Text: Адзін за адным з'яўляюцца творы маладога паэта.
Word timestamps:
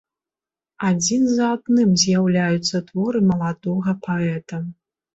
Адзін 0.89 1.27
за 1.33 1.51
адным 1.57 1.93
з'яўляюцца 2.05 2.77
творы 2.91 3.25
маладога 3.31 3.99
паэта. 4.11 4.57